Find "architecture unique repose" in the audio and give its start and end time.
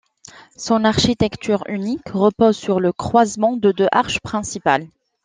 0.83-2.57